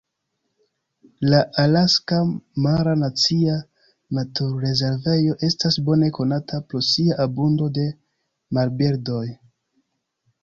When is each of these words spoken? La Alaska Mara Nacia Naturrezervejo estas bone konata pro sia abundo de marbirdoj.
La 1.31 1.39
Alaska 1.63 2.21
Mara 2.67 2.95
Nacia 3.01 3.57
Naturrezervejo 4.19 5.35
estas 5.49 5.77
bone 5.89 6.09
konata 6.19 6.61
pro 6.71 6.81
sia 6.87 7.19
abundo 7.27 7.67
de 7.79 7.83
marbirdoj. 8.59 9.25